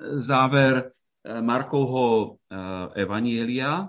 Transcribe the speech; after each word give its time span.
záver 0.00 0.92
Markovho 1.24 2.38
Evanielia. 2.92 3.88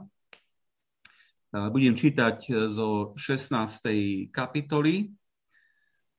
Budem 1.51 1.95
čítať 1.95 2.67
zo 2.67 3.13
16. 3.15 4.31
kapitoly 4.31 5.11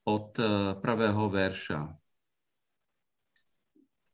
od 0.09 0.33
prvého 0.81 1.25
verša. 1.29 1.81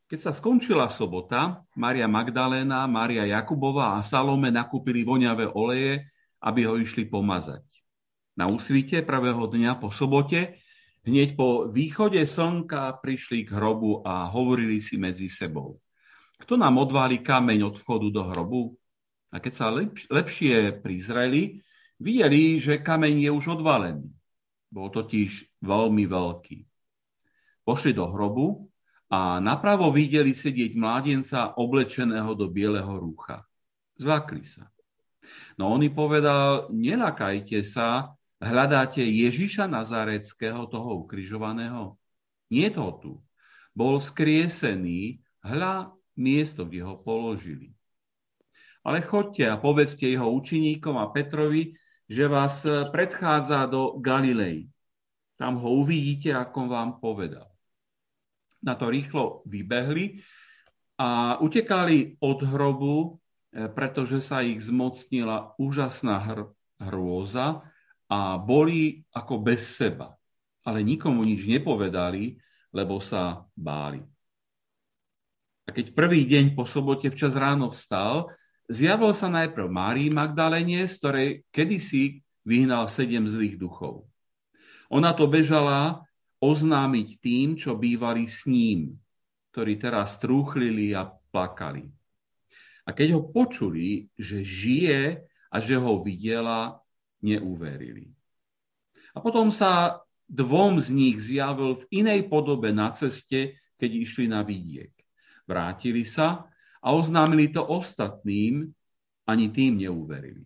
Keď 0.04 0.20
sa 0.20 0.32
skončila 0.36 0.90
sobota, 0.92 1.64
Maria 1.74 2.06
Magdaléna, 2.06 2.86
Maria 2.86 3.24
Jakubová 3.26 3.98
a 3.98 4.04
Salome 4.04 4.52
nakúpili 4.52 5.02
voňavé 5.02 5.48
oleje, 5.54 6.06
aby 6.44 6.68
ho 6.68 6.76
išli 6.76 7.08
pomazať. 7.08 7.64
Na 8.34 8.50
úsvite 8.50 9.00
prvého 9.06 9.46
dňa 9.48 9.78
po 9.80 9.88
sobote, 9.94 10.60
hneď 11.04 11.36
po 11.36 11.68
východe 11.68 12.20
slnka 12.24 13.00
prišli 13.04 13.44
k 13.44 13.54
hrobu 13.54 14.00
a 14.04 14.28
hovorili 14.32 14.80
si 14.80 14.96
medzi 14.96 15.28
sebou. 15.28 15.78
Kto 16.40 16.56
nám 16.58 16.80
odváli 16.80 17.20
kameň 17.20 17.60
od 17.72 17.74
vchodu 17.80 18.08
do 18.10 18.22
hrobu? 18.28 18.62
A 19.30 19.40
keď 19.40 19.52
sa 19.54 19.66
lepš- 19.70 20.08
lepšie 20.10 20.80
prizreli, 20.80 21.60
videli, 22.00 22.58
že 22.58 22.82
kameň 22.82 23.28
je 23.28 23.30
už 23.30 23.60
odvalený. 23.60 24.08
Bol 24.72 24.90
totiž 24.90 25.62
veľmi 25.62 26.04
veľký. 26.10 26.58
Pošli 27.64 27.94
do 27.94 28.10
hrobu 28.10 28.68
a 29.08 29.38
napravo 29.38 29.94
videli 29.94 30.34
sedieť 30.34 30.74
mládenca 30.74 31.54
oblečeného 31.54 32.34
do 32.34 32.50
bieleho 32.50 32.98
rúcha. 32.98 33.46
Zlakli 33.94 34.42
sa. 34.42 34.68
No 35.54 35.70
on 35.70 35.86
povedal, 35.94 36.68
nelakajte 36.74 37.62
sa, 37.62 38.10
hľadáte 38.38 39.02
Ježiša 39.02 39.66
Nazareckého, 39.68 40.66
toho 40.70 41.04
ukrižovaného? 41.04 41.98
Nie 42.50 42.70
to 42.70 42.86
tu. 43.02 43.12
Bol 43.74 43.98
vzkriesený, 43.98 45.22
hľa 45.42 45.92
miesto, 46.14 46.64
kde 46.64 46.86
ho 46.86 46.94
položili. 46.98 47.74
Ale 48.86 49.02
chodte 49.02 49.42
a 49.48 49.58
povedzte 49.58 50.06
jeho 50.06 50.30
učeníkom 50.30 50.94
a 51.00 51.10
Petrovi, 51.10 51.74
že 52.06 52.28
vás 52.28 52.62
predchádza 52.92 53.64
do 53.66 53.96
Galilei. 53.98 54.68
Tam 55.34 55.58
ho 55.58 55.82
uvidíte, 55.82 56.30
ako 56.36 56.68
vám 56.70 57.02
povedal 57.02 57.54
na 58.64 58.72
to 58.74 58.88
rýchlo 58.88 59.44
vybehli 59.44 60.24
a 60.96 61.36
utekali 61.44 62.16
od 62.24 62.38
hrobu, 62.48 63.20
pretože 63.76 64.24
sa 64.24 64.40
ich 64.40 64.64
zmocnila 64.64 65.52
úžasná 65.60 66.16
hr- 66.24 66.50
hrôza 66.80 67.60
a 68.08 68.36
boli 68.36 69.04
ako 69.12 69.40
bez 69.40 69.64
seba. 69.76 70.12
Ale 70.64 70.80
nikomu 70.80 71.24
nič 71.24 71.44
nepovedali, 71.44 72.36
lebo 72.72 72.98
sa 73.00 73.44
báli. 73.52 74.00
A 75.64 75.72
keď 75.72 75.96
prvý 75.96 76.28
deň 76.28 76.52
po 76.52 76.68
sobote 76.68 77.08
včas 77.08 77.32
ráno 77.36 77.72
vstal, 77.72 78.28
zjavil 78.68 79.16
sa 79.16 79.32
najprv 79.32 79.64
Márii 79.68 80.10
Magdalene, 80.12 80.84
z 80.84 80.94
ktorej 81.00 81.28
kedysi 81.48 82.20
vyhnal 82.44 82.88
sedem 82.92 83.24
zlých 83.24 83.56
duchov. 83.56 84.04
Ona 84.92 85.16
to 85.16 85.24
bežala 85.24 86.04
oznámiť 86.44 87.08
tým, 87.24 87.48
čo 87.56 87.72
bývali 87.72 88.28
s 88.28 88.44
ním, 88.44 88.92
ktorí 89.56 89.80
teraz 89.80 90.20
trúchlili 90.20 90.92
a 90.92 91.08
plakali. 91.32 91.88
A 92.84 92.92
keď 92.92 93.16
ho 93.16 93.22
počuli, 93.24 94.12
že 94.20 94.44
žije 94.44 95.24
a 95.48 95.56
že 95.56 95.80
ho 95.80 96.04
videla, 96.04 96.83
neuverili. 97.24 98.12
A 99.16 99.24
potom 99.24 99.48
sa 99.48 100.04
dvom 100.28 100.76
z 100.76 100.92
nich 100.92 101.16
zjavil 101.24 101.80
v 101.80 102.04
inej 102.04 102.28
podobe 102.28 102.68
na 102.76 102.92
ceste, 102.92 103.56
keď 103.80 103.90
išli 103.90 104.28
na 104.28 104.44
vidiek. 104.44 104.92
Vrátili 105.48 106.04
sa 106.04 106.44
a 106.84 106.92
oznámili 106.92 107.48
to 107.48 107.64
ostatným, 107.64 108.68
ani 109.24 109.48
tým 109.48 109.80
neuverili. 109.80 110.44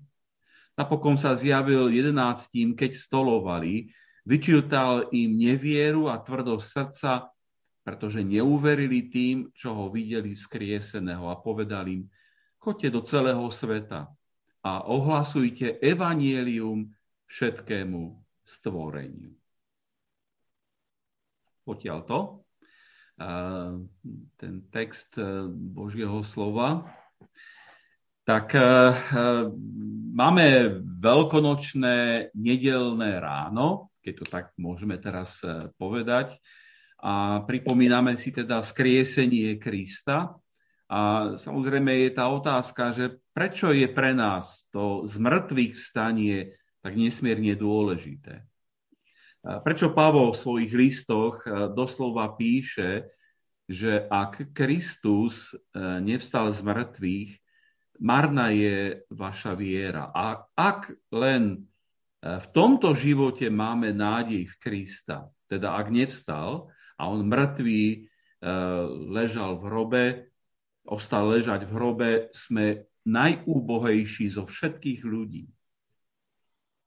Napokon 0.79 1.19
sa 1.19 1.35
zjavil 1.35 1.91
jedenáctím, 1.91 2.79
keď 2.79 2.95
stolovali 2.95 3.91
Vyčítal 4.29 5.09
im 5.17 5.41
nevieru 5.41 6.13
a 6.13 6.21
tvrdosť 6.21 6.67
srdca, 6.69 7.33
pretože 7.81 8.21
neuverili 8.21 9.09
tým, 9.09 9.49
čo 9.57 9.73
ho 9.73 9.89
videli 9.89 10.37
skrieseného 10.37 11.33
a 11.33 11.41
povedali 11.41 12.05
im, 12.05 12.05
choďte 12.61 12.89
do 12.93 13.01
celého 13.09 13.49
sveta 13.49 14.05
a 14.69 14.85
ohlasujte 14.85 15.81
evanielium 15.81 16.93
všetkému 17.25 18.21
stvoreniu. 18.45 19.33
Potiaľ 21.65 21.99
to, 22.05 22.21
ten 24.39 24.55
text 24.71 25.17
e, 25.19 25.51
Božieho 25.51 26.23
slova, 26.23 26.87
tak 28.23 28.55
e, 28.55 28.61
e, 28.61 28.65
máme 30.15 30.47
veľkonočné 31.03 32.31
nedelné 32.33 33.19
ráno 33.19 33.89
keď 34.09 34.15
to 34.25 34.27
tak 34.33 34.47
môžeme 34.57 34.97
teraz 34.97 35.45
povedať. 35.77 36.41
A 37.05 37.45
pripomíname 37.45 38.17
si 38.17 38.33
teda 38.33 38.65
skriesenie 38.65 39.61
Krista. 39.61 40.33
A 40.89 41.33
samozrejme 41.37 42.09
je 42.09 42.11
tá 42.17 42.33
otázka, 42.33 42.97
že 42.97 43.21
prečo 43.37 43.69
je 43.77 43.85
pre 43.93 44.17
nás 44.17 44.65
to 44.73 45.05
zmrtvých 45.05 45.77
vstanie 45.77 46.57
tak 46.81 46.97
nesmierne 46.97 47.53
dôležité. 47.53 48.49
Prečo 49.45 49.93
Pavol 49.93 50.35
v 50.35 50.41
svojich 50.41 50.73
listoch 50.75 51.45
e, 51.45 51.71
doslova 51.73 52.35
píše, 52.35 53.07
že 53.69 54.09
ak 54.09 54.57
Kristus 54.57 55.53
e, 55.53 55.61
nevstal 56.01 56.51
z 56.53 56.61
mŕtvych, 56.65 57.31
marná 58.03 58.51
je 58.51 59.05
vaša 59.13 59.53
viera. 59.55 60.11
A 60.11 60.43
ak 60.57 60.91
len 61.13 61.69
v 62.19 62.47
tomto 62.51 62.99
živote 62.99 63.47
máme 63.47 63.95
nádej 63.95 64.51
v 64.51 64.55
Krista. 64.59 65.31
Teda 65.47 65.79
ak 65.79 65.95
nevstal 65.95 66.67
a 66.99 67.03
on 67.07 67.23
mŕtvý 67.25 67.85
e, 67.95 67.99
ležal 69.15 69.57
v 69.61 69.63
hrobe, 69.71 70.05
ostal 70.89 71.37
ležať 71.37 71.69
v 71.69 71.73
hrobe, 71.77 72.11
sme 72.33 72.89
najúbohejší 73.05 74.33
zo 74.33 74.49
všetkých 74.49 75.05
ľudí. 75.05 75.45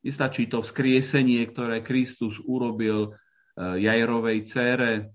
Nestačí 0.02 0.50
to 0.50 0.66
vzkriesenie, 0.66 1.46
ktoré 1.54 1.86
Kristus 1.86 2.42
urobil 2.42 3.14
e, 3.14 3.86
Jajrovej 3.86 4.50
cére, 4.50 5.14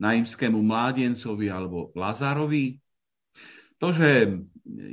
naimskému 0.00 0.62
mládencovi 0.62 1.50
alebo 1.52 1.92
Lazarovi. 1.92 2.80
To, 3.82 3.92
že 3.92 4.40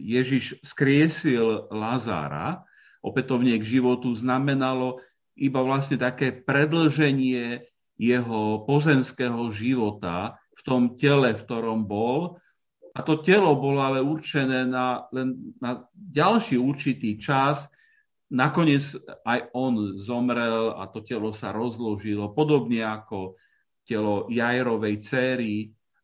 Ježiš 0.04 0.60
skriesil 0.66 1.72
Lazára, 1.72 2.66
opätovne 3.00 3.56
k 3.62 3.64
životu 3.80 4.12
znamenalo 4.12 5.00
iba 5.38 5.62
vlastne 5.62 5.96
také 5.96 6.34
predlženie 6.34 7.62
jeho 7.96 8.66
pozemského 8.66 9.48
života 9.54 10.36
v 10.58 10.62
tom 10.66 10.82
tele, 10.98 11.38
v 11.38 11.42
ktorom 11.46 11.86
bol. 11.86 12.42
A 12.98 13.06
to 13.06 13.22
telo 13.22 13.54
bolo 13.54 13.78
ale 13.78 14.02
určené 14.02 14.66
na, 14.66 15.06
len 15.14 15.54
na 15.62 15.86
ďalší 15.94 16.58
určitý 16.58 17.22
čas. 17.22 17.70
Nakoniec 18.34 18.98
aj 19.22 19.54
on 19.54 19.94
zomrel 20.02 20.74
a 20.74 20.90
to 20.90 21.06
telo 21.06 21.30
sa 21.30 21.54
rozložilo, 21.54 22.34
podobne 22.34 22.82
ako 22.82 23.38
telo 23.86 24.26
Jajrovej 24.34 25.06
céry 25.06 25.54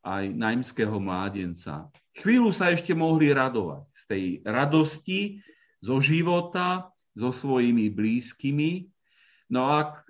aj 0.06 0.38
najmského 0.38 1.02
mládenca. 1.02 1.90
Chvíľu 2.14 2.54
sa 2.54 2.70
ešte 2.70 2.94
mohli 2.94 3.34
radovať 3.34 3.84
z 3.90 4.04
tej 4.06 4.24
radosti 4.46 5.42
zo 5.82 5.98
života, 5.98 6.94
so 7.14 7.30
svojimi 7.30 7.94
blízkymi, 7.94 8.90
no 9.54 9.70
a, 9.70 10.02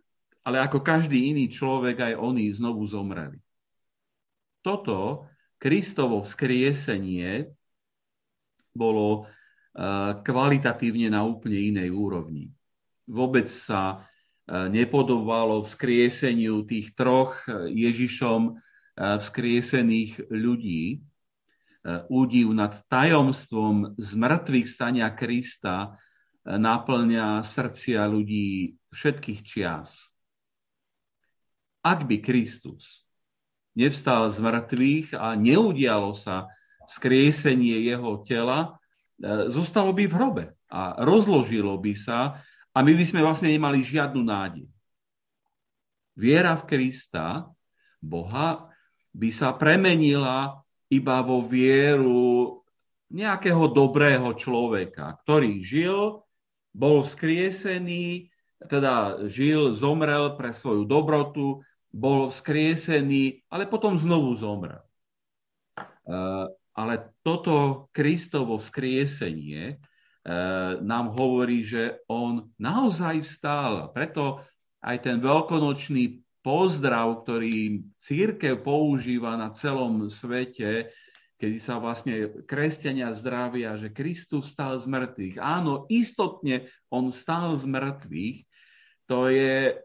ale 0.48 0.58
ako 0.64 0.80
každý 0.80 1.36
iný 1.36 1.52
človek, 1.52 2.00
aj 2.00 2.14
oni 2.16 2.48
znovu 2.52 2.88
zomreli. 2.88 3.40
Toto 4.64 5.28
Kristovo 5.64 6.28
vzkriesenie 6.28 7.48
bolo 8.76 9.24
eh, 9.24 10.12
kvalitatívne 10.20 11.08
na 11.08 11.24
úplne 11.24 11.56
inej 11.56 11.96
úrovni. 11.96 12.52
Vôbec 13.08 13.48
sa 13.48 14.04
eh, 14.04 14.68
nepodobalo 14.68 15.64
vzkrieseniu 15.64 16.68
tých 16.68 16.92
troch 17.00 17.40
eh, 17.48 17.72
Ježišom 17.72 18.60
vzkriesených 18.94 20.30
ľudí. 20.30 21.02
Údiv 22.14 22.54
nad 22.54 22.78
tajomstvom 22.94 23.98
zmrtvých 23.98 24.70
stania 24.70 25.10
Krista 25.18 25.98
náplňa 26.46 27.42
srdcia 27.42 28.06
ľudí 28.06 28.78
všetkých 28.94 29.40
čias. 29.42 29.98
Ak 31.82 32.06
by 32.06 32.22
Kristus 32.22 33.02
nevstal 33.74 34.30
z 34.30 34.38
mŕtvych 34.42 35.18
a 35.18 35.34
neudialo 35.34 36.14
sa 36.14 36.50
skriesenie 36.86 37.82
jeho 37.84 38.22
tela, 38.22 38.78
e, 39.18 39.50
zostalo 39.50 39.94
by 39.94 40.06
v 40.06 40.14
hrobe 40.14 40.46
a 40.70 40.98
rozložilo 41.02 41.78
by 41.78 41.94
sa 41.98 42.42
a 42.74 42.78
my 42.82 42.92
by 42.94 43.06
sme 43.06 43.22
vlastne 43.22 43.50
nemali 43.50 43.82
žiadnu 43.82 44.22
nádej. 44.22 44.66
Viera 46.14 46.54
v 46.58 46.64
Krista, 46.70 47.50
Boha, 47.98 48.70
by 49.14 49.30
sa 49.30 49.54
premenila 49.54 50.62
iba 50.90 51.22
vo 51.26 51.42
vieru 51.42 52.62
nejakého 53.14 53.70
dobrého 53.70 54.34
človeka, 54.34 55.22
ktorý 55.26 55.62
žil, 55.62 56.26
bol 56.74 57.06
vzkriesený, 57.06 58.34
teda 58.66 59.26
žil, 59.30 59.78
zomrel 59.78 60.34
pre 60.34 60.50
svoju 60.50 60.90
dobrotu, 60.90 61.62
bol 61.94 62.34
vzkriesený, 62.34 63.46
ale 63.54 63.70
potom 63.70 63.94
znovu 63.96 64.34
zomrel. 64.34 64.82
Eh, 65.78 66.48
ale 66.74 66.94
toto 67.22 67.88
Kristovo 67.94 68.58
vzkriesenie 68.58 69.64
eh, 69.72 69.78
nám 70.82 71.14
hovorí, 71.14 71.62
že 71.62 72.02
on 72.10 72.50
naozaj 72.58 73.24
vstal. 73.24 73.94
Preto 73.94 74.42
aj 74.84 75.06
ten 75.06 75.22
veľkonočný 75.22 76.26
pozdrav, 76.44 77.24
ktorý 77.24 77.88
církev 78.04 78.60
používa 78.66 79.40
na 79.40 79.56
celom 79.56 80.12
svete, 80.12 80.92
kedy 81.40 81.58
sa 81.62 81.80
vlastne 81.80 82.44
kresťania 82.44 83.16
zdravia, 83.16 83.80
že 83.80 83.96
Kristus 83.96 84.52
stal 84.52 84.76
z 84.76 84.92
mŕtvych. 84.92 85.40
Áno, 85.40 85.88
istotne 85.88 86.68
on 86.92 87.16
stal 87.16 87.56
z 87.56 87.64
mŕtvych. 87.64 88.38
To 89.08 89.32
je 89.32 89.80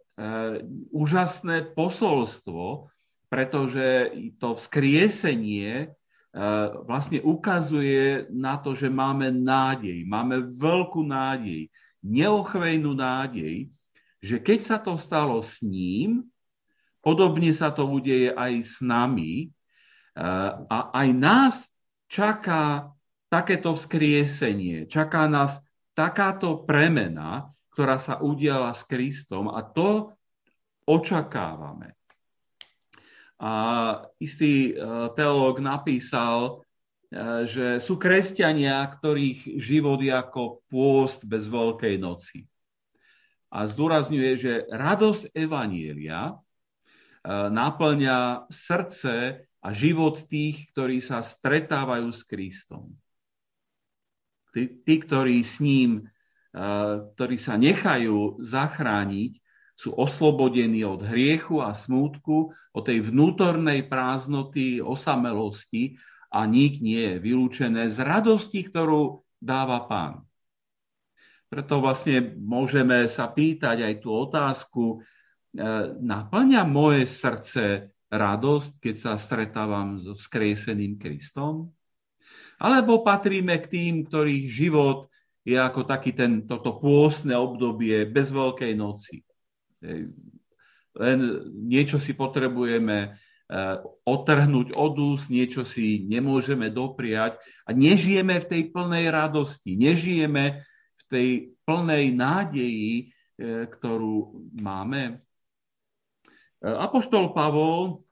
úžasné 0.91 1.79
posolstvo, 1.79 2.91
pretože 3.29 4.17
to 4.41 4.57
vzkriesenie 4.57 5.87
eh, 5.87 5.93
vlastne 6.89 7.21
ukazuje 7.21 8.27
na 8.33 8.57
to, 8.57 8.73
že 8.73 8.89
máme 8.89 9.29
nádej, 9.31 10.09
máme 10.09 10.49
veľkú 10.57 11.05
nádej, 11.05 11.69
neochvejnú 12.01 12.97
nádej, 12.97 13.69
že 14.19 14.37
keď 14.43 14.59
sa 14.65 14.77
to 14.81 14.99
stalo 14.99 15.45
s 15.45 15.61
ním, 15.63 16.27
podobne 17.05 17.53
sa 17.55 17.71
to 17.71 17.87
udeje 17.87 18.33
aj 18.33 18.53
s 18.65 18.75
nami 18.81 19.49
eh, 19.49 20.51
a 20.67 20.79
aj 20.97 21.09
nás 21.15 21.55
čaká 22.09 22.91
takéto 23.29 23.77
vzkriesenie, 23.77 24.89
čaká 24.89 25.29
nás 25.29 25.61
takáto 25.93 26.65
premena, 26.65 27.53
ktorá 27.79 28.03
sa 28.03 28.19
udiala 28.19 28.75
s 28.75 28.83
Kristom 28.83 29.55
a 29.55 29.63
to 29.63 30.11
očakávame. 30.83 31.95
A 33.39 33.53
istý 34.19 34.75
e, 34.75 34.83
teológ 35.15 35.63
napísal, 35.63 36.67
e, 37.07 37.47
že 37.47 37.79
sú 37.79 37.95
kresťania, 37.95 38.83
ktorých 38.83 39.63
život 39.63 40.03
je 40.03 40.11
ako 40.11 40.67
pôst 40.67 41.23
bez 41.23 41.47
Veľkej 41.47 42.03
noci. 42.03 42.51
A 43.55 43.63
zdôrazňuje, 43.71 44.31
že 44.35 44.67
radosť 44.67 45.31
Evanielia 45.39 46.35
e, 46.35 46.37
naplňa 47.31 48.51
srdce 48.51 49.47
a 49.63 49.69
život 49.71 50.27
tých, 50.27 50.67
ktorí 50.75 50.99
sa 50.99 51.23
stretávajú 51.23 52.11
s 52.11 52.27
Kristom. 52.27 52.91
Tí, 54.51 54.67
tí 54.83 54.99
ktorí 54.99 55.47
s 55.47 55.63
ním 55.63 56.11
ktorí 57.15 57.37
sa 57.39 57.55
nechajú 57.55 58.43
zachrániť, 58.43 59.39
sú 59.79 59.95
oslobodení 59.95 60.83
od 60.83 61.07
hriechu 61.07 61.63
a 61.63 61.71
smútku, 61.71 62.51
od 62.75 62.83
tej 62.83 62.99
vnútornej 62.99 63.87
prázdnoty, 63.87 64.83
osamelosti 64.83 65.95
a 66.35 66.43
nik 66.51 66.83
nie 66.83 66.99
je 66.99 67.23
vylúčené 67.23 67.87
z 67.87 68.03
radosti, 68.03 68.67
ktorú 68.67 69.23
dáva 69.39 69.87
pán. 69.87 70.27
Preto 71.47 71.79
vlastne 71.79 72.35
môžeme 72.37 73.07
sa 73.07 73.31
pýtať 73.31 73.87
aj 73.87 73.95
tú 74.03 74.11
otázku, 74.13 74.85
e, 74.93 74.97
naplňa 76.03 76.67
moje 76.67 77.09
srdce 77.09 77.95
radosť, 78.11 78.83
keď 78.83 78.95
sa 78.99 79.13
stretávam 79.15 79.97
so 79.97 80.13
vzkrieseným 80.13 80.99
Kristom? 81.01 81.73
Alebo 82.59 83.07
patríme 83.07 83.57
k 83.63 83.71
tým, 83.71 83.95
ktorých 84.11 84.47
život 84.51 85.09
je 85.47 85.57
ako 85.57 85.87
taký 85.87 86.13
ten, 86.13 86.45
toto 86.45 86.77
pôstne 86.77 87.35
obdobie 87.37 88.05
bez 88.09 88.31
veľkej 88.31 88.73
noci. 88.77 89.23
Len 90.99 91.19
niečo 91.55 92.03
si 92.03 92.11
potrebujeme 92.13 92.97
e, 92.99 93.09
otrhnúť 94.03 94.75
od 94.75 94.95
úst, 94.99 95.31
niečo 95.31 95.63
si 95.63 96.03
nemôžeme 96.03 96.75
dopriať 96.75 97.39
a 97.63 97.71
nežijeme 97.71 98.43
v 98.43 98.49
tej 98.51 98.63
plnej 98.75 99.07
radosti, 99.15 99.79
nežijeme 99.79 100.67
v 100.99 101.03
tej 101.07 101.29
plnej 101.63 102.19
nádeji, 102.19 102.91
e, 102.99 103.05
ktorú 103.71 104.43
máme. 104.59 105.03
E, 105.07 106.67
Apoštol 106.67 107.31
Pavol 107.31 108.03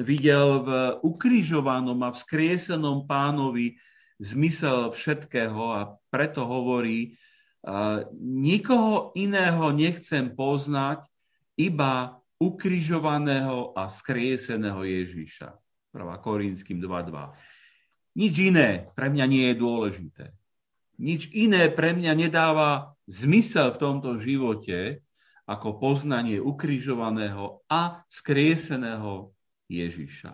videl 0.00 0.64
v 0.64 0.70
ukrižovanom 1.04 2.00
a 2.00 2.16
vzkriesenom 2.16 3.04
pánovi 3.04 3.76
zmysel 4.20 4.92
všetkého 4.92 5.62
a 5.72 5.80
preto 6.08 6.48
hovorí, 6.48 7.16
nikoho 8.22 9.12
iného 9.18 9.74
nechcem 9.74 10.32
poznať, 10.32 11.04
iba 11.56 12.20
ukrižovaného 12.36 13.72
a 13.72 13.88
skrieseného 13.88 14.84
Ježíša. 14.84 15.56
1. 15.96 16.04
Korinským 16.20 16.78
2.2. 16.78 17.32
Nič 18.16 18.34
iné 18.40 18.92
pre 18.92 19.08
mňa 19.08 19.24
nie 19.24 19.44
je 19.52 19.56
dôležité. 19.56 20.24
Nič 21.00 21.28
iné 21.32 21.68
pre 21.72 21.92
mňa 21.96 22.12
nedáva 22.12 22.96
zmysel 23.08 23.72
v 23.72 23.80
tomto 23.80 24.20
živote, 24.20 25.00
ako 25.46 25.78
poznanie 25.78 26.42
ukrižovaného 26.42 27.62
a 27.70 28.02
skrieseného 28.10 29.30
Ježiša. 29.70 30.32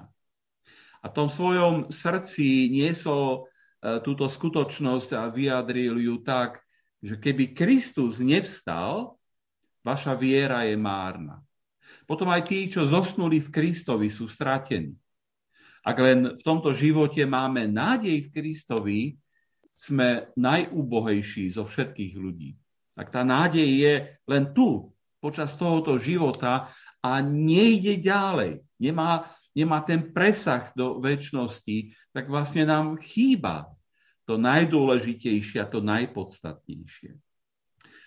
A 1.02 1.05
v 1.11 1.14
tom 1.14 1.28
svojom 1.28 1.93
srdci 1.93 2.70
niesol 2.73 3.50
túto 3.82 4.31
skutočnosť 4.31 5.11
a 5.19 5.26
vyjadril 5.26 5.99
ju 5.99 6.23
tak, 6.23 6.62
že 7.02 7.19
keby 7.19 7.50
Kristus 7.50 8.23
nevstal, 8.23 9.19
vaša 9.82 10.14
viera 10.14 10.62
je 10.62 10.79
márna. 10.79 11.43
Potom 12.06 12.31
aj 12.31 12.46
tí, 12.46 12.70
čo 12.70 12.87
zosnuli 12.87 13.43
v 13.43 13.50
Kristovi, 13.50 14.06
sú 14.06 14.31
stratení. 14.31 14.94
Ak 15.82 15.99
len 15.99 16.38
v 16.38 16.43
tomto 16.46 16.70
živote 16.70 17.26
máme 17.26 17.67
nádej 17.67 18.31
v 18.31 18.32
Kristovi, 18.32 19.00
sme 19.75 20.31
najúbohejší 20.38 21.50
zo 21.50 21.67
všetkých 21.67 22.14
ľudí. 22.14 22.55
Ak 22.94 23.11
tá 23.11 23.26
nádej 23.26 23.67
je 23.67 23.94
len 24.31 24.55
tu, 24.55 24.94
počas 25.19 25.58
tohoto 25.58 25.99
života 25.99 26.70
a 27.02 27.19
nejde 27.19 27.99
ďalej, 27.99 28.62
nemá 28.78 29.26
nemá 29.52 29.84
ten 29.84 30.12
presah 30.12 30.72
do 30.72 31.00
väčšnosti, 31.00 31.93
tak 32.12 32.28
vlastne 32.28 32.64
nám 32.64 33.00
chýba 33.00 33.72
to 34.25 34.40
najdôležitejšie 34.40 35.61
a 35.61 35.68
to 35.68 35.85
najpodstatnejšie. 35.85 37.18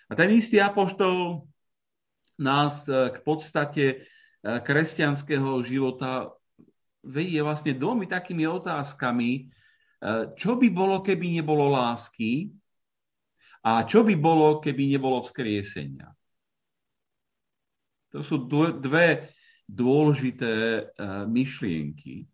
A 0.06 0.12
ten 0.14 0.30
istý 0.34 0.62
apoštol 0.62 1.46
nás 2.40 2.86
e, 2.86 3.12
k 3.14 3.18
podstate 3.26 3.84
e, 3.86 3.96
kresťanského 4.42 5.60
života 5.66 6.34
vedie 7.06 7.42
vlastne 7.42 7.78
dvomi 7.78 8.06
takými 8.10 8.46
otázkami, 8.46 9.32
e, 9.34 9.42
čo 10.38 10.56
by 10.56 10.68
bolo, 10.70 11.02
keby 11.02 11.42
nebolo 11.42 11.74
lásky 11.74 12.54
a 13.66 13.82
čo 13.86 14.06
by 14.06 14.14
bolo, 14.14 14.62
keby 14.62 14.94
nebolo 14.94 15.26
vzkriesenia. 15.26 16.14
To 18.14 18.24
sú 18.24 18.48
dve 18.80 19.35
dôležité 19.66 20.54
e, 20.54 20.82
myšlienky, 21.26 22.30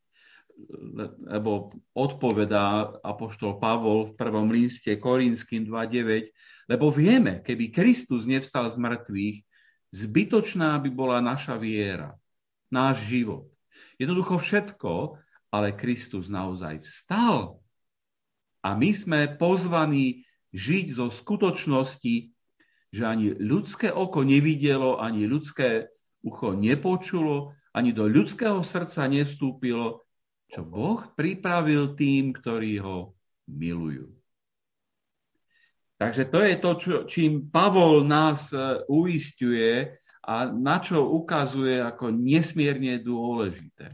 lebo 1.26 1.74
odpovedá 1.96 2.92
apoštol 3.02 3.58
Pavol 3.58 4.12
v 4.12 4.18
prvom 4.20 4.48
liste 4.52 4.94
Korinským 5.00 5.66
2.9, 5.66 6.30
lebo 6.70 6.94
vieme, 6.94 7.42
keby 7.42 7.74
Kristus 7.74 8.30
nevstal 8.30 8.70
z 8.70 8.78
mŕtvych, 8.78 9.38
zbytočná 9.92 10.78
by 10.80 10.90
bola 10.94 11.18
naša 11.20 11.58
viera, 11.58 12.16
náš 12.70 13.10
život. 13.10 13.50
Jednoducho 13.98 14.38
všetko, 14.40 15.18
ale 15.52 15.76
Kristus 15.76 16.32
naozaj 16.32 16.86
vstal. 16.86 17.60
A 18.62 18.78
my 18.78 18.90
sme 18.94 19.20
pozvaní 19.36 20.24
žiť 20.54 20.86
zo 20.96 21.08
skutočnosti, 21.10 22.16
že 22.92 23.04
ani 23.08 23.34
ľudské 23.36 23.90
oko 23.90 24.22
nevidelo, 24.22 25.00
ani 25.00 25.26
ľudské 25.28 25.92
ucho 26.26 26.54
nepočulo, 26.54 27.54
ani 27.72 27.96
do 27.96 28.06
ľudského 28.06 28.60
srdca 28.62 29.08
nevstúpilo, 29.08 30.04
čo 30.52 30.68
Boh 30.68 31.02
pripravil 31.16 31.96
tým, 31.96 32.36
ktorí 32.36 32.84
ho 32.84 33.16
milujú. 33.48 34.12
Takže 36.02 36.24
to 36.34 36.40
je 36.42 36.56
to, 36.58 36.72
čo, 36.82 36.96
čím 37.06 37.54
Pavol 37.54 38.02
nás 38.02 38.50
e, 38.50 38.82
uistuje 38.90 40.02
a 40.26 40.50
na 40.50 40.82
čo 40.82 41.06
ukazuje 41.06 41.78
ako 41.78 42.10
nesmierne 42.10 42.98
dôležité. 42.98 43.94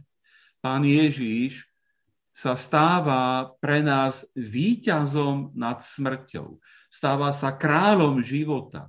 Pán 0.63 0.87
Ježíš 0.87 1.67
sa 2.31 2.55
stáva 2.55 3.51
pre 3.59 3.83
nás 3.83 4.23
víťazom 4.39 5.51
nad 5.51 5.83
smrťou. 5.83 6.63
Stáva 6.87 7.35
sa 7.35 7.51
kráľom 7.51 8.23
života. 8.23 8.87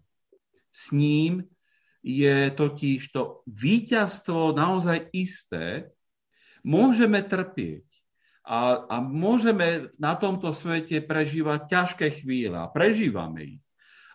S 0.70 0.94
ním 0.94 1.42
je 2.02 2.50
totiž 2.54 3.10
to 3.10 3.42
víťazstvo 3.50 4.54
naozaj 4.54 5.10
isté, 5.12 5.90
môžeme 6.62 7.22
trpieť, 7.24 7.88
a, 8.48 8.88
a 8.88 8.96
môžeme 9.04 9.92
na 10.00 10.16
tomto 10.16 10.56
svete 10.56 11.04
prežívať 11.04 11.68
ťažké 11.68 12.24
chvíle 12.24 12.56
a 12.56 12.72
prežívame 12.72 13.60
ich. 13.60 13.62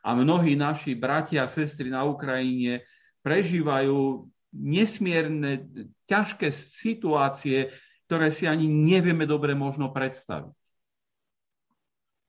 A 0.01 0.17
mnohí 0.17 0.57
naši 0.57 0.97
bratia 0.97 1.45
a 1.45 1.51
sestry 1.51 1.93
na 1.93 2.01
Ukrajine 2.01 2.81
prežívajú 3.21 4.25
nesmierne 4.51 5.69
ťažké 6.09 6.49
situácie, 6.49 7.69
ktoré 8.09 8.33
si 8.33 8.49
ani 8.49 8.65
nevieme 8.65 9.29
dobre 9.29 9.53
možno 9.53 9.93
predstaviť. 9.93 10.57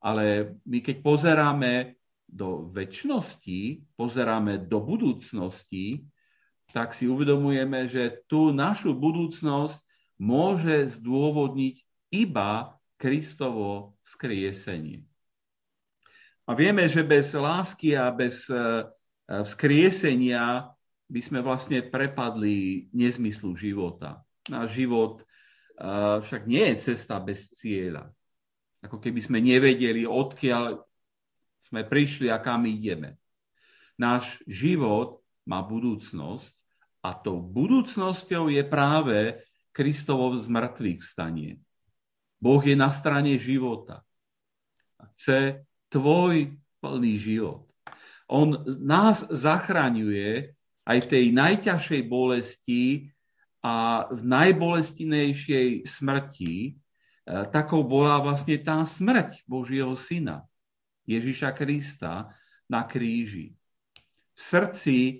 Ale 0.04 0.54
my 0.68 0.78
keď 0.84 0.96
pozeráme 1.00 1.96
do 2.34 2.66
väčšnosti, 2.66 3.94
pozeráme 3.94 4.66
do 4.66 4.82
budúcnosti, 4.82 6.02
tak 6.74 6.90
si 6.90 7.06
uvedomujeme, 7.06 7.86
že 7.86 8.26
tú 8.26 8.50
našu 8.50 8.98
budúcnosť 8.98 9.78
môže 10.18 10.98
zdôvodniť 10.98 11.78
iba 12.10 12.74
Kristovo 12.98 13.94
skriesenie. 14.02 15.06
A 16.44 16.52
vieme, 16.58 16.90
že 16.90 17.06
bez 17.06 17.32
lásky 17.32 17.94
a 17.94 18.10
bez 18.10 18.50
e, 18.50 18.84
vzkriesenia 19.24 20.68
by 21.08 21.20
sme 21.22 21.40
vlastne 21.40 21.80
prepadli 21.86 22.90
nezmyslu 22.92 23.56
života. 23.56 24.20
Náš 24.50 24.76
život 24.76 25.22
e, 25.22 25.24
však 26.20 26.42
nie 26.44 26.74
je 26.74 26.92
cesta 26.92 27.16
bez 27.22 27.48
cieľa. 27.54 28.10
Ako 28.84 29.00
keby 29.00 29.20
sme 29.24 29.40
nevedeli, 29.40 30.04
odkiaľ 30.04 30.84
sme 31.64 31.88
prišli 31.88 32.28
a 32.28 32.36
kam 32.36 32.68
ideme. 32.68 33.16
Náš 33.96 34.44
život 34.44 35.24
má 35.48 35.64
budúcnosť 35.64 36.52
a 37.00 37.16
tou 37.16 37.40
budúcnosťou 37.40 38.52
je 38.52 38.62
práve 38.68 39.40
Kristovo 39.72 40.36
zmrtvých 40.36 41.00
stanie. 41.00 41.58
Boh 42.38 42.60
je 42.60 42.76
na 42.76 42.92
strane 42.92 43.34
života. 43.40 44.04
A 45.00 45.08
chce 45.16 45.64
tvoj 45.88 46.52
plný 46.84 47.14
život. 47.16 47.64
On 48.28 48.52
nás 48.80 49.24
zachraňuje 49.24 50.52
aj 50.84 50.98
v 51.04 51.10
tej 51.10 51.24
najťažšej 51.32 52.02
bolesti 52.08 53.12
a 53.64 54.08
v 54.12 54.20
najbolestinejšej 54.20 55.88
smrti. 55.88 56.54
E, 56.68 56.70
takou 57.48 57.80
bola 57.84 58.20
vlastne 58.20 58.60
tá 58.60 58.84
smrť 58.84 59.44
Božieho 59.48 59.96
syna, 59.96 60.44
Ježiša 61.04 61.52
Krista 61.52 62.32
na 62.68 62.84
kríži. 62.88 63.52
V 64.34 64.40
srdci 64.40 64.96
e, 65.06 65.14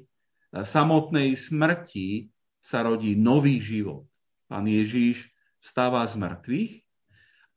samotnej 0.65 1.37
smrti 1.37 2.29
sa 2.59 2.83
rodí 2.83 3.15
nový 3.15 3.61
život. 3.61 4.09
Pán 4.49 4.65
Ježíš 4.65 5.29
vstáva 5.61 6.05
z 6.09 6.21
mŕtvych 6.21 6.73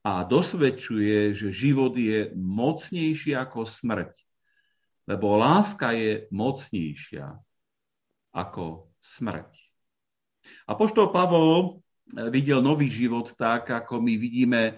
a 0.03 0.23
dosvedčuje, 0.23 1.35
že 1.35 1.55
život 1.55 1.95
je 1.95 2.31
mocnejší 2.35 3.35
ako 3.35 3.67
smrť. 3.67 4.15
Lebo 5.07 5.39
láska 5.39 5.95
je 5.95 6.27
mocnejšia 6.31 7.31
ako 8.35 8.91
smrť. 8.99 9.51
A 10.67 10.75
poštol 10.75 11.11
Pavol 11.15 11.59
e, 11.63 12.27
videl 12.27 12.59
nový 12.59 12.91
život 12.91 13.31
tak, 13.39 13.71
ako 13.71 14.03
my 14.03 14.13
vidíme 14.19 14.61
e, 14.67 14.73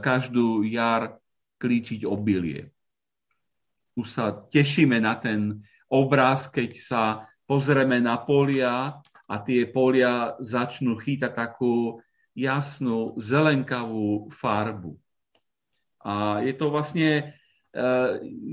každú 0.00 0.64
jar 0.68 1.16
klíčiť 1.58 2.06
obilie. 2.06 2.70
Už 3.98 4.06
sa 4.08 4.30
tešíme 4.30 5.02
na 5.02 5.18
ten 5.18 5.66
obraz, 5.90 6.46
keď 6.46 6.70
sa 6.78 7.02
pozrieme 7.48 7.98
na 7.98 8.20
polia 8.20 9.00
a 9.28 9.34
tie 9.42 9.66
polia 9.66 10.38
začnú 10.38 10.96
chýtať 11.00 11.34
takú 11.34 11.98
jasnú 12.38 13.18
zelenkavú 13.18 14.30
farbu. 14.30 14.94
A 16.06 16.44
je 16.46 16.54
to 16.54 16.70
vlastne 16.70 17.10
e, 17.10 17.22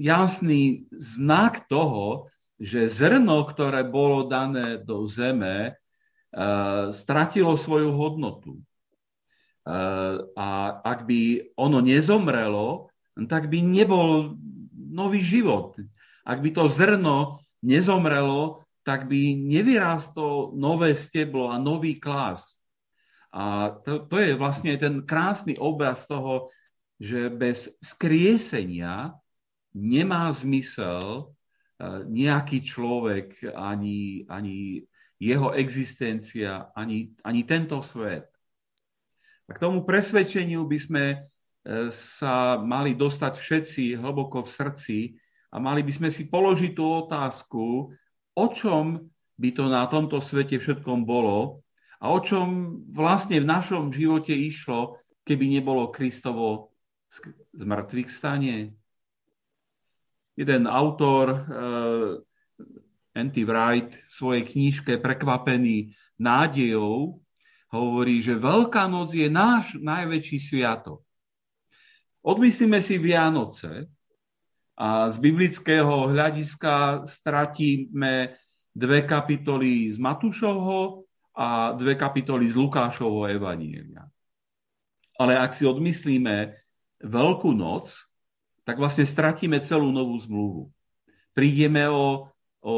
jasný 0.01 0.89
znak 0.89 1.69
toho, 1.69 2.33
že 2.57 2.89
zrno, 2.89 3.45
ktoré 3.45 3.85
bolo 3.85 4.25
dané 4.25 4.81
do 4.81 5.05
zeme, 5.05 5.69
e, 5.69 5.71
stratilo 6.89 7.53
svoju 7.53 7.93
hodnotu. 7.93 8.57
E, 8.57 8.61
a 10.33 10.49
ak 10.81 11.05
by 11.05 11.53
ono 11.53 11.79
nezomrelo, 11.85 12.89
tak 13.23 13.47
by 13.47 13.63
nebol 13.63 14.35
nový 14.75 15.23
život. 15.23 15.79
Ak 16.27 16.43
by 16.43 16.51
to 16.51 16.67
zrno 16.67 17.39
nezomrelo, 17.63 18.67
tak 18.85 19.07
by 19.07 19.33
nevyrástol 19.33 20.53
nové 20.53 20.93
steblo 20.93 21.49
a 21.49 21.57
nový 21.57 21.97
klás. 21.97 22.59
A 23.35 23.75
to, 23.83 24.05
to 24.07 24.19
je 24.19 24.37
vlastne 24.37 24.75
ten 24.79 25.03
krásny 25.03 25.55
obraz 25.59 26.07
toho, 26.07 26.51
že 26.99 27.27
bez 27.27 27.67
skriesenia 27.83 29.11
nemá 29.75 30.31
zmysel 30.31 31.03
e, 31.19 31.23
nejaký 32.07 32.63
človek, 32.63 33.51
ani, 33.51 34.23
ani 34.31 34.87
jeho 35.19 35.51
existencia, 35.51 36.71
ani, 36.71 37.11
ani 37.27 37.41
tento 37.43 37.83
svet. 37.83 38.31
A 39.45 39.51
k 39.51 39.61
tomu 39.61 39.83
presvedčeniu 39.83 40.63
by 40.63 40.77
sme 40.79 41.03
sa 41.89 42.61
mali 42.61 42.93
dostať 42.93 43.33
všetci 43.33 43.83
hlboko 43.97 44.45
v 44.45 44.53
srdci 44.53 44.97
a 45.49 45.57
mali 45.57 45.81
by 45.81 45.91
sme 45.93 46.09
si 46.13 46.29
položiť 46.29 46.77
tú 46.77 46.85
otázku, 47.07 47.89
o 48.37 48.45
čom 48.53 49.01
by 49.35 49.49
to 49.51 49.65
na 49.65 49.89
tomto 49.89 50.21
svete 50.21 50.61
všetkom 50.61 51.03
bolo 51.03 51.65
a 51.97 52.13
o 52.13 52.19
čom 52.21 52.79
vlastne 52.93 53.41
v 53.41 53.49
našom 53.49 53.89
živote 53.89 54.35
išlo, 54.35 55.01
keby 55.25 55.57
nebolo 55.57 55.89
Kristovo 55.89 56.75
z 57.55 57.63
mŕtvych 57.65 58.09
stanie. 58.11 58.75
Jeden 60.35 60.67
autor, 60.67 61.25
uh, 61.31 62.19
Andy 63.15 63.47
Wright, 63.47 63.95
v 63.95 64.11
svojej 64.11 64.43
knižke 64.43 64.99
Prekvapený 64.99 65.95
nádejou 66.19 67.23
hovorí, 67.71 68.19
že 68.19 68.35
Veľká 68.35 68.91
noc 68.91 69.15
je 69.15 69.31
náš 69.31 69.79
najväčší 69.79 70.37
sviatok. 70.43 71.04
Odmyslíme 72.25 72.81
si 72.81 72.97
Vianoce, 72.97 73.85
a 74.75 75.07
z 75.07 75.15
biblického 75.23 76.11
hľadiska 76.11 77.07
stratíme 77.07 78.35
dve 78.75 79.07
kapitoly 79.07 79.87
z 79.87 79.97
Matúšovho 80.03 81.07
a 81.31 81.71
dve 81.79 81.95
kapitoly 81.95 82.43
z 82.51 82.59
Lukášovho 82.59 83.31
evanielia. 83.31 84.03
Ale 85.15 85.39
ak 85.39 85.55
si 85.55 85.63
odmyslíme 85.63 86.59
Veľkú 86.95 87.55
noc, 87.55 87.91
tak 88.67 88.79
vlastne 88.81 89.07
stratíme 89.07 89.63
celú 89.63 89.95
novú 89.95 90.15
zmluvu. 90.19 90.63
Prídeme 91.31 91.87
o, 91.87 92.31
o 92.59 92.73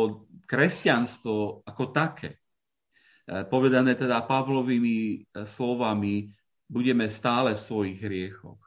kresťanstvo 0.45 1.63
ako 1.63 1.83
také. 1.93 2.37
E, 3.25 3.45
povedané 3.45 3.93
teda 3.93 4.25
Pavlovými 4.25 4.97
e, 4.97 5.17
slovami, 5.45 6.33
budeme 6.67 7.07
stále 7.07 7.55
v 7.55 7.61
svojich 7.61 7.97
hriechoch. 8.03 8.66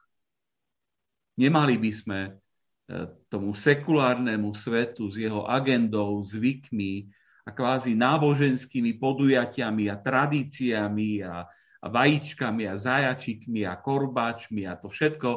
Nemali 1.40 1.80
by 1.80 1.92
sme 1.97 2.20
tomu 3.30 3.54
sekulárnemu 3.54 4.50
svetu 4.54 5.06
s 5.06 5.16
jeho 5.18 5.47
agendou, 5.47 6.18
zvykmi 6.23 7.06
a 7.47 7.50
kvázi 7.54 7.94
náboženskými 7.94 8.99
podujatiami 8.99 9.88
a 9.88 9.97
tradíciami 9.97 11.23
a, 11.23 11.47
a 11.80 11.87
vajíčkami 11.87 12.66
a 12.66 12.75
zajačikmi 12.75 13.64
a 13.64 13.78
korbáčmi 13.78 14.66
a 14.66 14.76
to 14.76 14.90
všetko, 14.90 15.30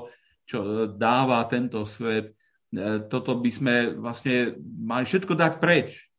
čo 0.44 0.90
dáva 0.92 1.46
tento 1.48 1.86
svet, 1.88 2.36
e, 2.74 3.08
toto 3.08 3.40
by 3.40 3.52
sme 3.54 3.76
vlastne 3.96 4.60
mali 4.60 5.08
všetko 5.08 5.34
dať 5.38 5.54
preč. 5.62 6.10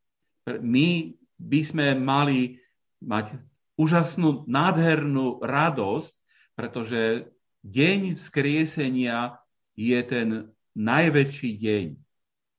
My 0.49 1.13
by 1.37 1.61
sme 1.61 1.85
mali 1.99 2.57
mať 3.05 3.37
úžasnú, 3.75 4.47
nádhernú 4.49 5.43
radosť, 5.43 6.13
pretože 6.57 7.29
deň 7.61 8.17
vzkriesenia 8.17 9.44
je 9.75 9.99
ten 10.03 10.49
najväčší 10.75 11.51
deň. 11.59 11.85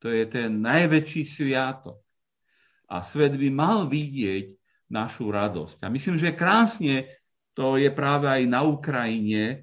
To 0.05 0.09
je 0.13 0.25
ten 0.29 0.61
najväčší 0.61 1.25
sviatok. 1.25 2.01
A 2.87 3.03
svet 3.03 3.35
by 3.35 3.49
mal 3.51 3.91
vidieť 3.91 4.55
našu 4.93 5.33
radosť. 5.35 5.83
A 5.83 5.91
myslím, 5.91 6.17
že 6.21 6.37
krásne 6.37 7.11
to 7.57 7.81
je 7.81 7.89
práve 7.89 8.29
aj 8.29 8.43
na 8.47 8.63
Ukrajine, 8.63 9.45
e, 9.49 9.57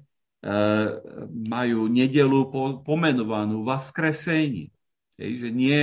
majú 1.30 1.86
nedelu 1.86 2.50
po, 2.50 2.82
pomenovanú 2.82 3.62
Vaskresení. 3.62 4.68
Hej, 5.14 5.46
že 5.46 5.48
nie 5.54 5.82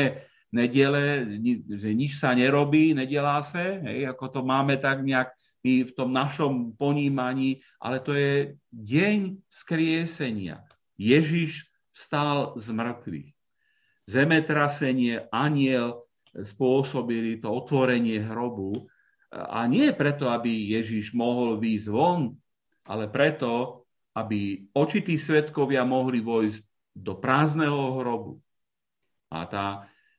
nedele, 0.51 1.23
ni, 1.39 1.63
že 1.63 1.95
nič 1.95 2.19
sa 2.19 2.35
nerobí, 2.35 2.91
nedelá 2.91 3.39
sa, 3.39 3.79
hej, 3.87 4.11
ako 4.11 4.25
to 4.27 4.39
máme 4.43 4.75
tak 4.75 4.99
nejak 5.01 5.31
my 5.63 5.87
v 5.87 5.91
tom 5.95 6.11
našom 6.11 6.75
ponímaní, 6.75 7.63
ale 7.79 8.03
to 8.03 8.11
je 8.11 8.59
deň 8.75 9.39
skriesenia. 9.47 10.59
Ježiš 11.01 11.65
vstal 11.97 12.53
z 12.61 12.69
mŕtvych. 12.69 13.29
Zemetrasenie, 14.05 15.25
aniel 15.33 16.05
spôsobili 16.37 17.41
to 17.41 17.49
otvorenie 17.49 18.21
hrobu 18.21 18.85
a 19.33 19.65
nie 19.65 19.89
preto, 19.97 20.29
aby 20.29 20.77
Ježiš 20.77 21.15
mohol 21.17 21.57
výjsť 21.57 21.87
von, 21.89 22.35
ale 22.85 23.09
preto, 23.09 23.83
aby 24.13 24.67
očití 24.75 25.15
svetkovia 25.15 25.87
mohli 25.87 26.19
vojsť 26.19 26.59
do 26.91 27.15
prázdneho 27.15 28.03
hrobu. 28.03 28.43
A 29.31 29.47
tá, 29.47 29.67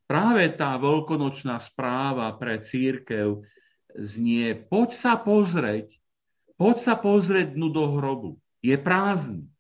práve 0.09 0.49
tá 0.57 0.81
veľkonočná 0.81 1.61
správa 1.61 2.33
pre 2.41 2.65
církev 2.65 3.45
znie, 3.93 4.57
poď 4.57 4.97
sa 4.97 5.13
pozrieť, 5.21 5.93
poď 6.57 6.77
sa 6.81 6.95
pozrieť 6.97 7.53
dnu 7.53 7.69
do 7.69 7.85
hrobu. 8.01 8.31
Je 8.65 8.73
prázdny. 8.81 9.53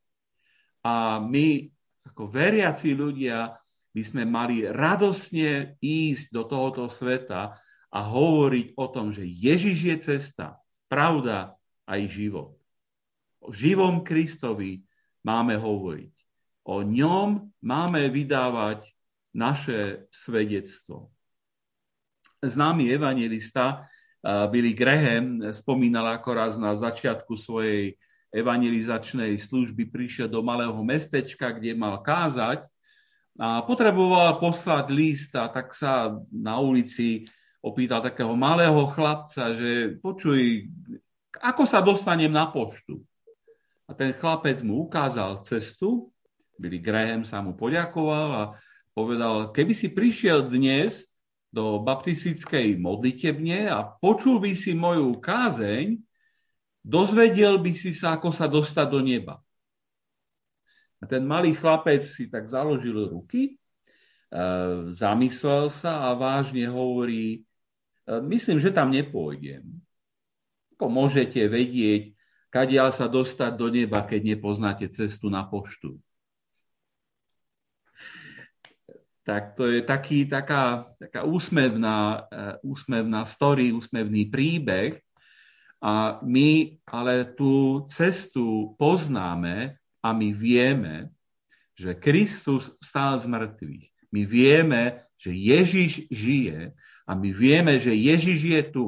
A 0.82 1.22
my, 1.22 1.70
ako 2.06 2.26
veriaci 2.26 2.94
ľudia, 2.98 3.54
by 3.92 4.02
sme 4.02 4.24
mali 4.24 4.64
radosne 4.64 5.76
ísť 5.78 6.32
do 6.32 6.48
tohoto 6.48 6.88
sveta 6.88 7.54
a 7.92 7.98
hovoriť 8.00 8.72
o 8.74 8.86
tom, 8.88 9.12
že 9.12 9.22
Ježiš 9.22 9.78
je 9.84 9.96
cesta, 10.00 10.56
pravda 10.88 11.54
aj 11.84 12.08
život. 12.08 12.56
O 13.44 13.52
živom 13.52 14.00
Kristovi 14.00 14.80
máme 15.22 15.60
hovoriť. 15.60 16.14
O 16.64 16.80
ňom 16.80 17.52
máme 17.60 18.06
vydávať 18.08 18.86
naše 19.34 20.08
svedectvo. 20.14 21.10
Známy 22.40 22.90
evangelista 22.90 23.90
Billy 24.22 24.72
Graham 24.72 25.52
spomínal 25.52 26.16
ako 26.16 26.30
raz 26.32 26.54
na 26.56 26.72
začiatku 26.78 27.34
svojej 27.34 27.98
evangelizačnej 28.32 29.36
služby 29.36 29.92
prišiel 29.92 30.26
do 30.26 30.40
malého 30.40 30.76
mestečka, 30.80 31.52
kde 31.52 31.76
mal 31.76 32.00
kázať 32.00 32.64
a 33.36 33.60
potreboval 33.64 34.40
poslať 34.40 34.88
list 34.92 35.32
a 35.36 35.52
tak 35.52 35.76
sa 35.76 36.16
na 36.32 36.56
ulici 36.60 37.28
opýtal 37.62 38.02
takého 38.02 38.34
malého 38.34 38.88
chlapca, 38.90 39.52
že 39.54 39.96
počuj, 40.00 40.66
ako 41.38 41.62
sa 41.64 41.84
dostanem 41.84 42.32
na 42.32 42.50
poštu? 42.50 43.00
A 43.86 43.92
ten 43.92 44.16
chlapec 44.16 44.64
mu 44.64 44.88
ukázal 44.88 45.44
cestu, 45.44 46.10
Billy 46.56 46.80
Graham 46.80 47.24
sa 47.24 47.40
mu 47.44 47.52
poďakoval 47.52 48.28
a 48.32 48.42
povedal, 48.92 49.52
keby 49.52 49.72
si 49.72 49.92
prišiel 49.92 50.48
dnes 50.48 51.08
do 51.52 51.80
baptistickej 51.84 52.80
modlitebne 52.80 53.68
a 53.68 53.84
počul 53.84 54.40
by 54.40 54.56
si 54.56 54.72
moju 54.72 55.20
kázeň, 55.20 56.00
dozvedel 56.82 57.62
by 57.62 57.72
si 57.72 57.94
sa, 57.94 58.18
ako 58.18 58.34
sa 58.34 58.50
dostať 58.50 58.86
do 58.90 59.00
neba. 59.00 59.38
A 61.02 61.06
ten 61.10 61.26
malý 61.26 61.58
chlapec 61.58 62.06
si 62.06 62.30
tak 62.30 62.46
založil 62.46 63.10
ruky, 63.10 63.42
e, 63.50 63.52
zamyslel 64.94 65.66
sa 65.66 66.06
a 66.06 66.14
vážne 66.14 66.70
hovorí, 66.70 67.42
e, 68.06 68.20
myslím, 68.22 68.62
že 68.62 68.70
tam 68.70 68.94
nepôjdem. 68.94 69.66
Ako 70.78 70.86
môžete 70.86 71.42
vedieť, 71.50 72.14
kadiaľ 72.54 72.94
sa 72.94 73.10
dostať 73.10 73.50
do 73.58 73.66
neba, 73.66 74.06
keď 74.06 74.38
nepoznáte 74.38 74.86
cestu 74.94 75.26
na 75.26 75.42
poštu. 75.42 75.98
Tak 79.22 79.54
to 79.54 79.70
je 79.70 79.86
taký, 79.86 80.26
taká, 80.26 80.90
taká 80.98 81.22
úsmevná, 81.22 82.26
e, 82.30 82.62
úsmevná 82.66 83.22
story, 83.26 83.70
úsmevný 83.74 84.26
príbeh. 84.30 84.98
A 85.82 86.22
my 86.22 86.78
ale 86.86 87.34
tú 87.34 87.82
cestu 87.90 88.78
poznáme 88.78 89.74
a 89.98 90.08
my 90.14 90.30
vieme, 90.30 91.10
že 91.74 91.98
Kristus 91.98 92.70
stál 92.78 93.18
z 93.18 93.26
mŕtvych. 93.26 94.14
My 94.14 94.22
vieme, 94.22 95.02
že 95.18 95.34
Ježiš 95.34 96.06
žije 96.06 96.70
a 97.06 97.10
my 97.18 97.34
vieme, 97.34 97.82
že 97.82 97.90
Ježiš 97.90 98.38
je 98.46 98.62
tu. 98.70 98.86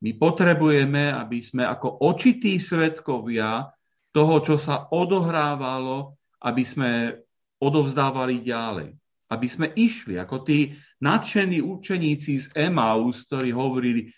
My 0.00 0.16
potrebujeme, 0.16 1.12
aby 1.12 1.44
sme 1.44 1.68
ako 1.68 2.08
očití 2.08 2.56
svetkovia 2.56 3.68
toho, 4.16 4.40
čo 4.40 4.56
sa 4.56 4.88
odohrávalo, 4.88 6.16
aby 6.40 6.64
sme 6.64 7.20
odovzdávali 7.60 8.40
ďalej. 8.40 8.96
Aby 9.28 9.46
sme 9.46 9.66
išli 9.76 10.16
ako 10.16 10.42
tí 10.42 10.72
nadšení 11.04 11.60
učeníci 11.60 12.32
z 12.40 12.46
Emaus, 12.56 13.28
ktorí 13.28 13.52
hovorili, 13.52 14.08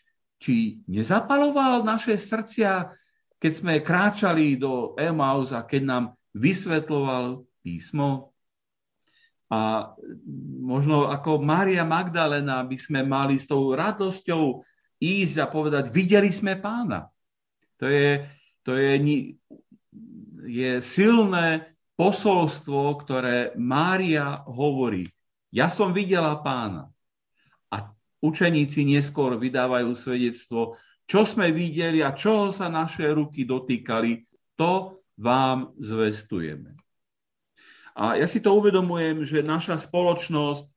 či 0.43 0.83
nezapaloval 0.91 1.87
naše 1.87 2.19
srdcia 2.19 2.99
keď 3.43 3.53
sme 3.59 3.75
kráčali 3.83 4.55
do 4.55 4.95
Emaus 4.95 5.51
a 5.51 5.67
keď 5.67 5.83
nám 5.83 6.05
vysvetloval 6.31 7.43
písmo. 7.67 8.31
A 9.51 9.91
možno 10.63 11.11
ako 11.11 11.43
Mária 11.43 11.83
Magdalena 11.83 12.63
by 12.63 12.79
sme 12.79 13.03
mali 13.03 13.43
s 13.43 13.51
tou 13.51 13.75
radosťou 13.75 14.63
ísť 15.03 15.37
a 15.43 15.51
povedať, 15.51 15.91
videli 15.91 16.31
sme 16.31 16.55
pána. 16.55 17.11
To 17.83 17.91
je, 17.91 18.31
to 18.63 18.79
je, 18.79 18.95
je 20.47 20.73
silné 20.79 21.75
posolstvo, 21.99 23.03
ktoré 23.03 23.59
Mária 23.59 24.47
hovorí. 24.47 25.11
Ja 25.51 25.67
som 25.67 25.91
videla 25.91 26.39
pána. 26.47 26.95
Učeníci 28.23 28.87
neskôr 28.87 29.35
vydávajú 29.35 29.99
svedectvo, 29.99 30.79
čo 31.11 31.27
sme 31.27 31.51
videli 31.51 32.01
a 32.01 32.15
čoho 32.15 32.55
sa 32.55 32.71
naše 32.71 33.11
ruky 33.11 33.43
dotýkali, 33.43 34.23
to 34.55 35.03
vám 35.19 35.75
zvestujeme. 35.83 36.79
A 37.93 38.17
ja 38.17 38.25
si 38.25 38.41
to 38.41 38.57
uvedomujem, 38.57 39.27
že 39.29 39.45
naša 39.45 39.77
spoločnosť 39.77 40.65
e, 40.65 40.75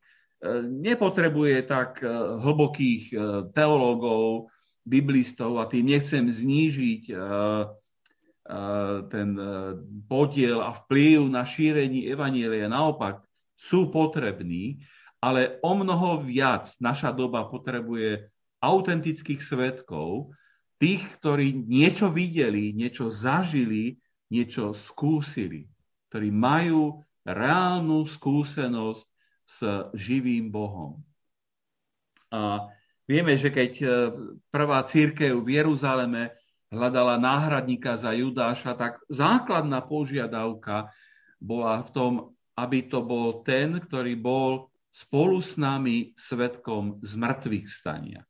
nepotrebuje 0.67 1.63
tak 1.63 2.03
e, 2.03 2.09
hlbokých 2.43 3.03
e, 3.13 3.15
teológov, 3.55 4.51
biblistov 4.83 5.61
a 5.61 5.65
tým 5.65 5.89
nechcem 5.89 6.29
znížiť 6.29 7.09
ten 9.09 9.29
podiel 10.05 10.61
a 10.61 10.77
vplyv 10.77 11.25
na 11.25 11.41
šírení 11.41 12.05
Evanielia. 12.05 12.69
Naopak, 12.69 13.25
sú 13.57 13.89
potrební, 13.89 14.85
ale 15.25 15.57
o 15.65 15.73
mnoho 15.73 16.21
viac 16.21 16.69
naša 16.77 17.09
doba 17.09 17.49
potrebuje 17.49 18.29
autentických 18.61 19.41
svetkov, 19.41 20.37
tých, 20.77 21.01
ktorí 21.17 21.65
niečo 21.65 22.13
videli, 22.13 22.77
niečo 22.77 23.09
zažili, 23.09 23.97
niečo 24.29 24.69
skúsili, 24.77 25.65
ktorí 26.13 26.29
majú 26.29 27.01
reálnu 27.25 28.05
skúsenosť 28.05 29.07
s 29.49 29.57
živým 29.97 30.53
Bohom. 30.53 31.01
A 32.29 32.69
vieme, 33.09 33.33
že 33.33 33.49
keď 33.49 33.71
e, 33.81 33.87
prvá 34.53 34.85
církev 34.85 35.41
v 35.41 35.57
Jeruzaleme 35.57 36.37
hľadala 36.69 37.17
náhradníka 37.17 37.97
za 37.97 38.13
Judáša, 38.13 38.77
tak 38.77 39.01
základná 39.09 39.81
požiadavka 39.81 40.93
bola 41.41 41.81
v 41.81 41.89
tom, 41.93 42.11
aby 42.53 42.85
to 42.85 43.01
bol 43.01 43.41
ten, 43.41 43.81
ktorý 43.81 44.13
bol 44.17 44.69
spolu 44.95 45.43
s 45.43 45.59
nami 45.59 46.15
svetkom 46.15 47.03
z 47.03 47.19
mŕtvych 47.19 47.67
stania. 47.67 48.23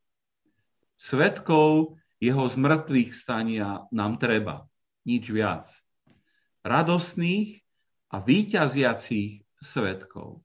Svetkov 0.98 2.02
jeho 2.18 2.50
zmrtvých 2.50 3.14
stania 3.14 3.86
nám 3.94 4.18
treba. 4.18 4.66
Nič 5.06 5.30
viac. 5.30 5.70
Radostných 6.66 7.62
a 8.10 8.18
výťaziacich 8.18 9.46
svetkov. 9.62 10.42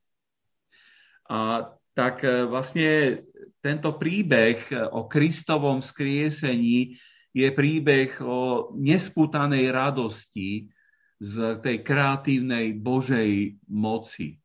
A 1.25 1.73
tak 1.97 2.21
e, 2.21 2.45
vlastne 2.45 3.23
tento 3.63 3.97
príbeh 3.97 4.69
o 4.93 5.09
Kristovom 5.09 5.81
skriesení 5.81 7.01
je 7.31 7.47
príbeh 7.49 8.19
o 8.21 8.69
nespútanej 8.77 9.71
radosti 9.71 10.69
z 11.17 11.35
tej 11.63 11.81
kreatívnej 11.81 12.75
Božej 12.77 13.57
moci. 13.71 14.40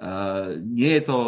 Uh, 0.00 0.56
nie 0.64 0.96
je 0.96 1.04
to 1.04 1.18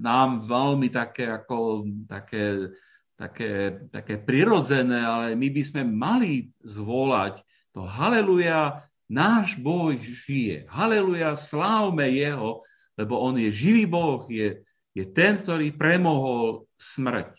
nám 0.00 0.48
veľmi 0.48 0.88
také, 0.88 1.28
ako, 1.28 1.84
také, 2.08 2.72
také, 3.20 3.84
také 3.92 4.14
prirodzené, 4.16 5.04
ale 5.04 5.36
my 5.36 5.48
by 5.52 5.62
sme 5.66 5.82
mali 5.84 6.48
zvolať 6.64 7.44
to 7.76 7.84
haleluja, 7.84 8.88
náš 9.04 9.60
Boh 9.60 9.92
žije. 10.00 10.64
Haleluja, 10.72 11.36
slávme 11.36 12.08
Jeho, 12.08 12.64
lebo 12.96 13.20
On 13.20 13.36
je 13.36 13.52
živý 13.52 13.84
Boh, 13.84 14.24
je, 14.32 14.64
je 14.96 15.04
ten, 15.12 15.36
ktorý 15.36 15.76
premohol 15.76 16.64
smrť. 16.80 17.36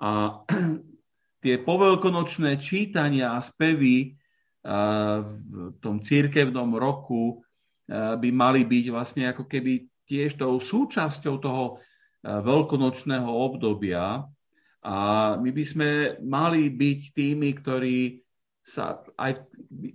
A 0.00 0.40
tie 1.44 1.60
poveľkonočné 1.60 2.56
čítania 2.56 3.36
a 3.36 3.44
spevy 3.44 4.16
v 4.62 5.76
tom 5.82 6.00
církevnom 6.00 6.72
roku 6.78 7.44
by 7.90 8.28
mali 8.30 8.62
byť 8.62 8.84
vlastne 8.94 9.26
ako 9.28 9.44
keby 9.50 9.92
tiež 10.12 10.36
tou 10.36 10.60
súčasťou 10.60 11.34
toho 11.40 11.64
eh, 11.78 12.38
veľkonočného 12.42 13.28
obdobia. 13.28 14.28
A 14.82 14.96
my 15.38 15.50
by 15.54 15.64
sme 15.64 15.88
mali 16.20 16.66
byť 16.68 17.00
tými, 17.14 17.54
ktorí 17.54 18.18
sa 18.62 19.02
aj 19.18 19.42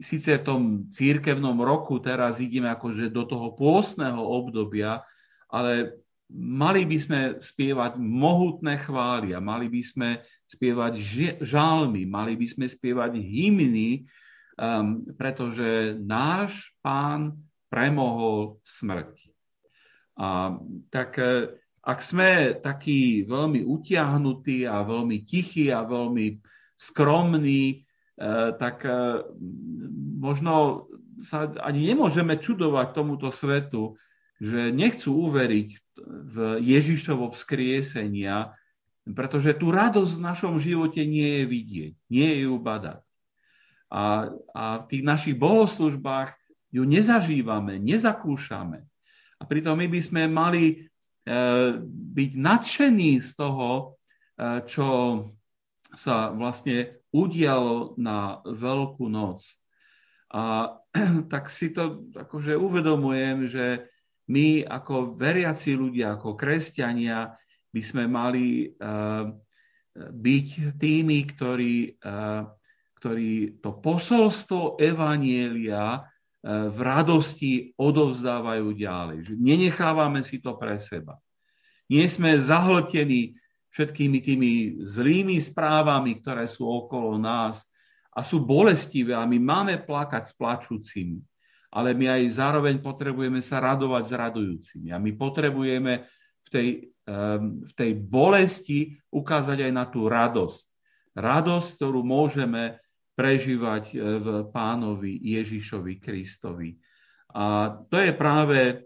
síce 0.04 0.44
v 0.44 0.44
tom 0.44 0.62
církevnom 0.92 1.56
roku 1.64 2.04
teraz 2.04 2.40
ideme 2.44 2.68
akože 2.72 3.12
do 3.12 3.24
toho 3.24 3.56
pôstneho 3.56 4.20
obdobia, 4.20 5.04
ale 5.48 6.04
mali 6.36 6.84
by 6.84 6.98
sme 7.00 7.20
spievať 7.40 7.96
mohutné 7.96 8.84
chvály 8.84 9.32
a 9.32 9.40
mali 9.40 9.72
by 9.72 9.82
sme 9.84 10.10
spievať 10.48 11.00
žalmy, 11.40 12.04
mali 12.04 12.36
by 12.36 12.48
sme 12.48 12.68
spievať 12.68 13.16
hymny, 13.16 14.04
um, 14.60 15.04
pretože 15.16 15.96
náš 16.04 16.76
pán 16.84 17.47
premohol 17.68 18.60
smrť. 18.64 19.12
A, 20.18 20.58
tak 20.90 21.22
e, 21.22 21.54
ak 21.86 22.00
sme 22.02 22.58
takí 22.60 23.24
veľmi 23.24 23.64
utiahnutí 23.64 24.66
a 24.66 24.82
veľmi 24.84 25.24
tichí 25.24 25.70
a 25.70 25.86
veľmi 25.86 26.42
skromní, 26.76 27.64
e, 27.70 27.76
tak 28.58 28.82
e, 28.84 29.22
možno 30.18 30.88
sa 31.22 31.50
ani 31.62 31.94
nemôžeme 31.94 32.38
čudovať 32.38 32.88
tomuto 32.94 33.30
svetu, 33.34 33.98
že 34.38 34.70
nechcú 34.70 35.30
uveriť 35.30 35.70
v 36.06 36.36
Ježišovo 36.62 37.34
vzkriesenia, 37.34 38.54
pretože 39.18 39.58
tú 39.58 39.74
radosť 39.74 40.14
v 40.18 40.26
našom 40.26 40.54
živote 40.62 41.02
nie 41.08 41.42
je 41.42 41.46
vidieť, 41.50 41.94
nie 42.14 42.28
je 42.38 42.40
ju 42.46 42.56
badať. 42.62 43.02
A, 43.88 44.30
a 44.52 44.64
v 44.84 44.86
tých 44.92 45.04
našich 45.08 45.36
bohoslužbách 45.40 46.36
ju 46.72 46.84
nezažívame, 46.84 47.80
nezakúšame. 47.80 48.84
A 49.38 49.44
pritom 49.46 49.78
my 49.78 49.88
by 49.88 50.02
sme 50.02 50.24
mali 50.28 50.66
e, 50.68 50.76
byť 51.88 52.32
nadšení 52.36 53.22
z 53.22 53.30
toho, 53.38 53.70
e, 53.80 53.84
čo 54.66 54.88
sa 55.96 56.34
vlastne 56.36 57.00
udialo 57.16 57.96
na 57.96 58.44
Veľkú 58.44 59.08
noc. 59.08 59.46
A 60.34 60.76
tak 61.32 61.48
si 61.48 61.72
to 61.72 62.12
akože 62.12 62.58
uvedomujem, 62.60 63.48
že 63.48 63.66
my 64.28 64.68
ako 64.68 65.16
veriaci 65.16 65.80
ľudia, 65.80 66.20
ako 66.20 66.36
kresťania, 66.36 67.32
by 67.72 67.82
sme 67.84 68.12
mali 68.12 68.68
uh, 68.68 69.32
byť 69.98 70.78
tými, 70.78 71.20
ktorí, 71.26 71.98
ktorí 73.02 73.32
to 73.62 73.70
posolstvo 73.82 74.78
Evanielia 74.78 76.06
v 76.48 76.80
radosti 76.80 77.76
odovzdávajú 77.76 78.68
ďalej. 78.72 79.18
Že 79.28 79.34
nenechávame 79.36 80.24
si 80.24 80.40
to 80.40 80.56
pre 80.56 80.80
seba. 80.80 81.20
Nie 81.92 82.08
sme 82.08 82.40
zahltení 82.40 83.36
všetkými 83.76 84.20
tými 84.24 84.52
zlými 84.88 85.44
správami, 85.44 86.24
ktoré 86.24 86.48
sú 86.48 86.64
okolo 86.64 87.20
nás 87.20 87.68
a 88.16 88.24
sú 88.24 88.40
bolestivé 88.40 89.12
a 89.12 89.28
my 89.28 89.36
máme 89.36 89.76
plakať 89.84 90.24
s 90.24 90.34
plačúcimi 90.40 91.20
ale 91.74 91.92
my 91.94 92.06
aj 92.08 92.42
zároveň 92.42 92.80
potrebujeme 92.80 93.44
sa 93.44 93.60
radovať 93.60 94.04
s 94.08 94.14
radujúcimi. 94.16 94.88
A 94.96 94.98
my 94.98 95.12
potrebujeme 95.20 96.08
v 96.42 96.50
tej, 96.50 96.70
v 97.68 97.72
tej 97.76 97.92
bolesti 98.00 98.96
ukázať 99.12 99.68
aj 99.68 99.72
na 99.76 99.86
tú 99.86 100.08
radosť. 100.08 100.64
Radosť, 101.18 101.68
ktorú 101.76 102.02
môžeme 102.08 102.80
prežívať 103.18 103.84
e, 103.92 103.96
v 104.22 104.28
pánovi 104.54 105.18
Ježišovi 105.18 105.98
Kristovi. 105.98 106.78
A 107.34 107.74
to 107.90 107.98
je 107.98 108.14
práve 108.14 108.86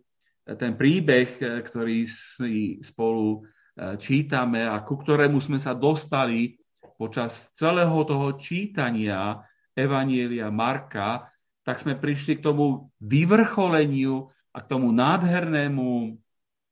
ten 0.56 0.80
príbeh, 0.80 1.28
e, 1.36 1.60
ktorý 1.60 2.08
si 2.08 2.80
spolu 2.80 3.44
e, 3.44 4.00
čítame 4.00 4.64
a 4.64 4.80
ku 4.88 4.96
ktorému 4.96 5.44
sme 5.44 5.60
sa 5.60 5.76
dostali 5.76 6.56
počas 6.96 7.52
celého 7.60 8.08
toho 8.08 8.40
čítania 8.40 9.44
Evanielia 9.76 10.48
Marka, 10.48 11.28
tak 11.68 11.84
sme 11.84 12.00
prišli 12.00 12.40
k 12.40 12.46
tomu 12.48 12.88
vyvrcholeniu 13.04 14.32
a 14.56 14.58
k 14.64 14.70
tomu 14.72 14.96
nádhernému 14.96 16.16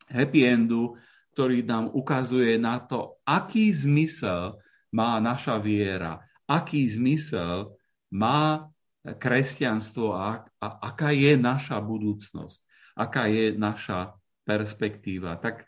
happy 0.08 0.42
endu, 0.48 0.96
ktorý 1.36 1.64
nám 1.68 1.92
ukazuje 1.92 2.56
na 2.56 2.80
to, 2.82 3.20
aký 3.28 3.72
zmysel 3.72 4.60
má 4.92 5.22
naša 5.22 5.62
viera, 5.62 6.29
aký 6.50 6.90
zmysel 6.90 7.78
má 8.10 8.66
kresťanstvo 9.06 10.18
a, 10.18 10.44
a 10.58 10.68
aká 10.92 11.14
je 11.14 11.38
naša 11.38 11.78
budúcnosť, 11.80 12.60
aká 12.98 13.30
je 13.30 13.54
naša 13.54 14.18
perspektíva. 14.44 15.38
Tak 15.38 15.64
e, 15.64 15.66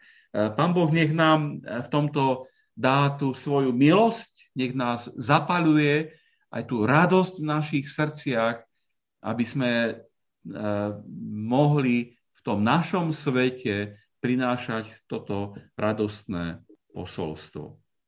Pán 0.52 0.74
Boh 0.74 0.90
nech 0.90 1.14
nám 1.14 1.62
v 1.62 1.88
tomto 1.88 2.50
dá 2.74 3.14
tú 3.16 3.38
svoju 3.38 3.72
milosť, 3.72 4.58
nech 4.58 4.74
nás 4.74 5.08
zapaluje 5.16 6.12
aj 6.52 6.64
tú 6.68 6.84
radosť 6.84 7.34
v 7.40 7.46
našich 7.48 7.86
srdciach, 7.88 8.66
aby 9.22 9.46
sme 9.48 9.72
e, 9.72 9.94
mohli 11.46 12.18
v 12.18 12.40
tom 12.42 12.66
našom 12.66 13.14
svete 13.14 14.02
prinášať 14.20 14.90
toto 15.06 15.56
radostné 15.78 16.62
posolstvo. 16.94 17.81